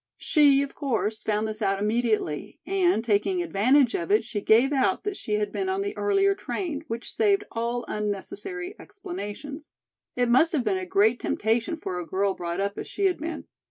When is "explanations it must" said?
8.79-10.53